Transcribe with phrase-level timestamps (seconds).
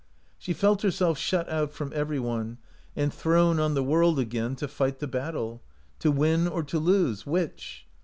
[0.39, 2.57] She felt herself shut out from every one,
[2.95, 5.61] and thrown on the world again to fight the battle—
[5.99, 7.85] to win or to lose, which?